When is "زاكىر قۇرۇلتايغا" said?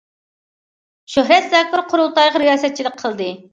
1.53-2.43